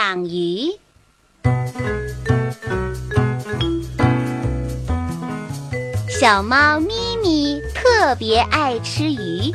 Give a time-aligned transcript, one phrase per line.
[0.00, 0.70] 养鱼。
[6.08, 9.52] 小猫咪咪特别爱吃鱼，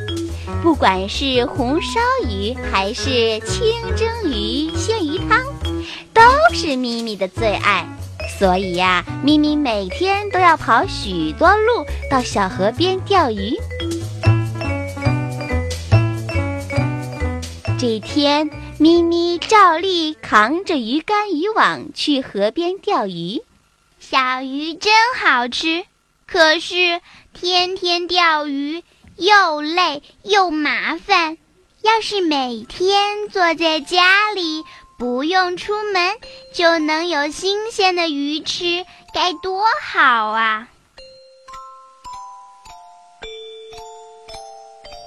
[0.62, 1.98] 不管是红烧
[2.30, 5.42] 鱼还是清蒸鱼、鲜鱼汤，
[6.14, 6.22] 都
[6.54, 7.84] 是咪咪的最爱。
[8.38, 13.56] 所以呀，咪咪每天都要跑许多路到小河边钓鱼。
[17.78, 18.48] 这一天，
[18.78, 23.42] 咪咪照例扛着鱼竿、渔网去河边钓鱼。
[23.98, 25.86] 小鱼真好吃，
[26.26, 27.00] 可是
[27.32, 28.84] 天天钓鱼
[29.16, 31.38] 又累又麻烦。
[31.80, 34.62] 要是每天坐在家里，
[34.98, 36.18] 不用出门，
[36.52, 40.68] 就能有新鲜的鱼吃，该多好啊！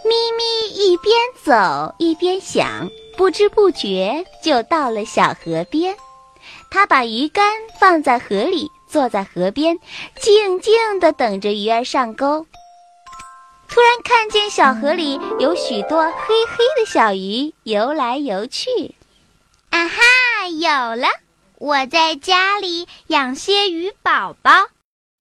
[0.04, 2.90] 咪咪一边走一边想，
[3.20, 5.94] 不知不觉就到了小河边。
[6.72, 7.46] 他把鱼竿
[7.78, 9.78] 放在河里，坐在河边，
[10.22, 12.48] 静静地等着鱼儿上钩。
[13.68, 18.96] 突然看见小河里有许多黑黑的小鱼游来游去。
[19.70, 21.10] 啊哈，有了！
[21.58, 24.50] 我在家里养些鱼宝宝，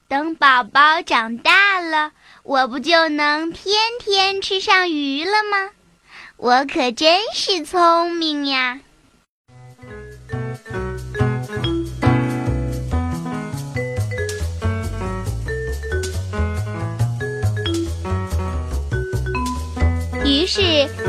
[0.07, 2.13] 等宝宝长大了。
[2.45, 5.71] 我不就能天天吃上鱼了吗？
[6.41, 8.79] 我可真是聪明呀！
[20.25, 20.61] 于是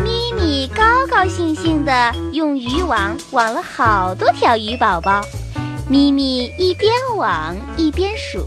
[0.03, 5.21] 咪咪高高兴兴地用渔网网了好多条鱼宝宝。
[5.87, 8.43] 咪咪一边网一边数，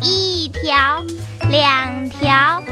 [0.00, 1.04] 一条。
[1.50, 2.62] 两条，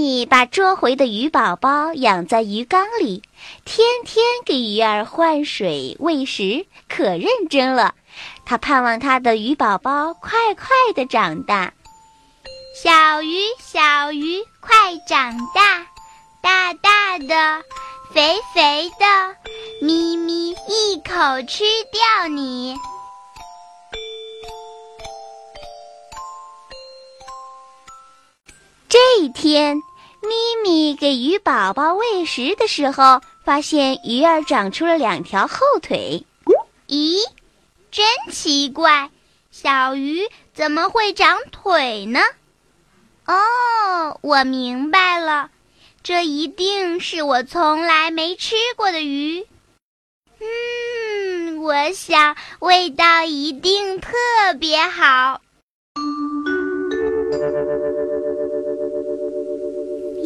[0.00, 3.22] 你把捉回的鱼宝宝养在鱼缸里，
[3.66, 7.94] 天天给鱼儿换水喂食，可认真了。
[8.46, 11.74] 他盼望他的鱼宝宝快快的长大。
[12.82, 15.86] 小鱼，小鱼，快长大，
[16.40, 17.62] 大大的，
[18.14, 19.36] 肥肥的，
[19.82, 21.62] 咪咪一口吃
[21.92, 22.74] 掉你。
[28.88, 29.80] 这一天，
[30.22, 36.24] 咪咪给鱼宝宝喂食的时候，发现鱼儿长出了两条后腿。
[36.88, 37.18] 咦？
[37.90, 39.10] 真奇怪，
[39.50, 42.20] 小鱼怎么会长腿呢？
[43.26, 45.50] 哦，我明白了，
[46.02, 49.44] 这一定是我从来没吃过的鱼。
[50.40, 54.12] 嗯，我想味道一定特
[54.60, 55.40] 别好。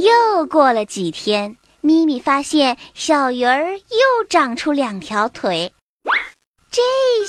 [0.04, 5.72] 又过了几天，咪咪发现小鱼儿又长出两条腿。
[6.70, 6.82] 这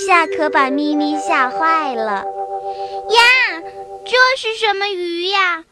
[0.06, 3.62] 下可把咪咪吓坏了呀！
[4.06, 5.64] 这是什么鱼呀？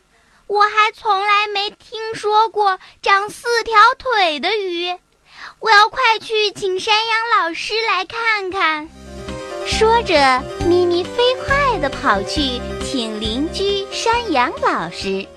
[0.47, 4.97] 我还从来没听说过长四条腿的鱼。
[5.59, 8.87] 我要快去请山羊老师来看看。
[9.65, 15.27] 说着，咪咪飞快地跑去请邻居山羊老师。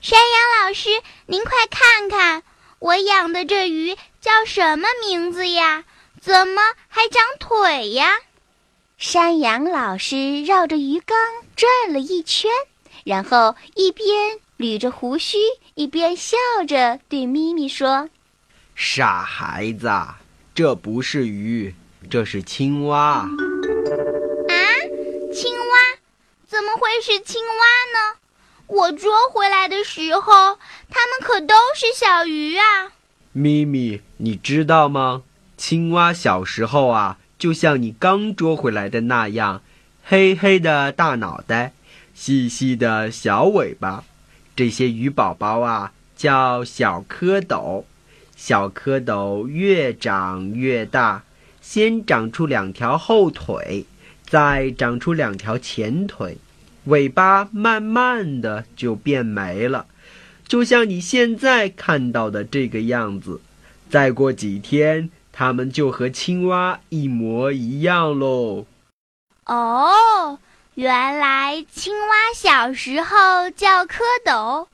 [0.00, 0.88] 山羊老师，
[1.26, 2.42] 您快看看，
[2.78, 5.84] 我养的这鱼叫什么名字呀？
[6.22, 8.16] 怎么还长腿呀？
[8.96, 11.18] 山羊老师绕着鱼缸
[11.54, 12.50] 转了一圈，
[13.04, 15.36] 然后一边捋着胡须，
[15.74, 18.08] 一边笑着对咪咪说
[18.74, 19.90] ：“傻孩子，
[20.54, 21.74] 这不是鱼，
[22.10, 23.28] 这是青蛙。”
[24.48, 24.56] 啊，
[25.30, 25.76] 青蛙？
[26.46, 27.52] 怎么会是青蛙
[27.92, 28.19] 呢？
[28.70, 30.56] 我捉回来的时候，
[30.88, 32.92] 它们可都是小鱼啊！
[33.32, 35.24] 咪咪，你知道吗？
[35.56, 39.62] 青蛙小时候啊，就像你刚捉回来的那样，
[40.04, 41.72] 黑黑的大脑袋，
[42.14, 44.04] 细细的小尾巴。
[44.54, 47.82] 这些鱼宝宝啊，叫小蝌蚪。
[48.36, 51.24] 小蝌蚪越长越大，
[51.60, 53.84] 先长出两条后腿，
[54.24, 56.38] 再长出两条前腿，
[56.84, 59.86] 尾巴慢慢的就变没了，
[60.46, 63.40] 就像你现在看到的这个样子。
[63.88, 65.10] 再过几天。
[65.32, 68.66] 它们就和青蛙一模一样喽。
[69.46, 70.38] 哦，
[70.74, 74.66] 原来青蛙小时候叫蝌蚪，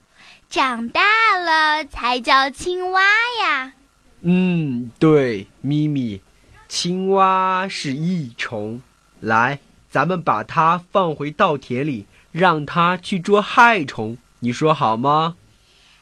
[0.51, 3.03] 长大了才叫青蛙
[3.45, 3.75] 呀。
[4.23, 6.21] 嗯，对，咪咪，
[6.69, 8.81] 青蛙是益虫。
[9.21, 9.61] 来，
[9.97, 14.19] 咱们把它放回稻田里，让它去捉害虫。
[14.41, 15.37] 你说好吗？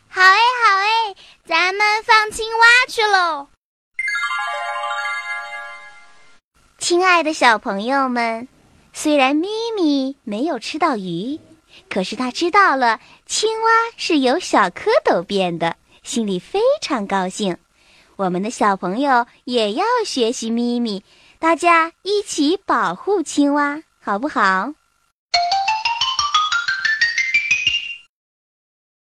[0.08, 1.14] 好哎，好哎，
[1.46, 3.46] 咱们放青蛙去喽。
[6.76, 8.48] 亲爱的小朋友们，
[8.92, 9.46] 虽然咪
[9.76, 11.38] 咪没有吃到鱼，
[11.88, 17.56] 可是他知道了青蛙是由小蝌蚪变的，心里非常高兴。
[18.16, 21.04] 我们的小朋友也要学习咪咪，
[21.44, 24.72] 大家一起保护青蛙，好不好？